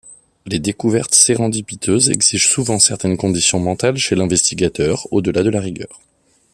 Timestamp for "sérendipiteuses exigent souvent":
1.13-2.79